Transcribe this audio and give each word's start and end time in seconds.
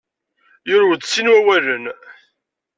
Yurew-d 0.69 1.03
sin 1.05 1.27
n 1.31 1.31
wawalen. 1.33 1.85